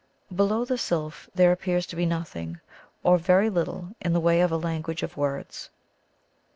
—Below 0.41 0.65
the 0.65 0.79
sylph 0.79 1.29
there 1.35 1.55
ajopears 1.55 1.85
to 1.89 1.95
be 1.95 2.07
nothing, 2.07 2.59
or 3.03 3.19
very 3.19 3.51
little, 3.51 3.89
in 4.01 4.13
the 4.13 4.19
way 4.19 4.41
of 4.41 4.51
a 4.51 4.57
language 4.57 5.03
of 5.03 5.15
words. 5.15 5.69